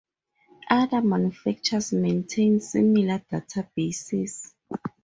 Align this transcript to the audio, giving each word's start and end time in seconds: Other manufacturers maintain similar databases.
Other 0.71 0.99
manufacturers 1.01 1.93
maintain 1.93 2.59
similar 2.59 3.19
databases. 3.31 4.51